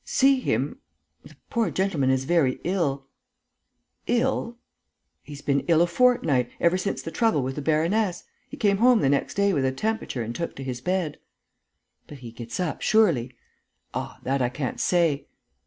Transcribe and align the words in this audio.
"See 0.03 0.39
him?... 0.39 0.79
The 1.23 1.35
poor 1.51 1.69
gentleman 1.69 2.09
is 2.09 2.25
very 2.25 2.59
ill." 2.63 3.05
"Ill?" 4.07 4.57
"He's 5.21 5.43
been 5.43 5.59
ill 5.67 5.83
a 5.83 5.85
fortnight... 5.85 6.49
ever 6.59 6.75
since 6.75 7.03
the 7.03 7.11
trouble 7.11 7.43
with 7.43 7.53
the 7.53 7.61
baroness.... 7.61 8.23
He 8.49 8.57
came 8.57 8.77
home 8.77 9.01
the 9.01 9.09
next 9.09 9.35
day 9.35 9.53
with 9.53 9.63
a 9.63 9.71
temperature 9.71 10.23
and 10.23 10.33
took 10.33 10.55
to 10.55 10.63
his 10.63 10.81
bed." 10.81 11.19
"But 12.07 12.17
he 12.17 12.31
gets 12.31 12.59
up, 12.59 12.81
surely?" 12.81 13.35
"Ah, 13.93 14.19
that 14.23 14.41
I 14.41 14.49
can't 14.49 14.79
say!" 14.79 15.27